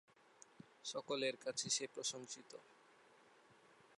সকলের 0.83 1.35
কাছে 1.37 1.67
সে 1.69 1.85
প্রশংসিত। 1.95 2.51